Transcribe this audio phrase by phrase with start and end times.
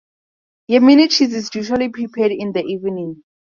[0.67, 3.21] Yemeni cheese is usually prepared in the evening.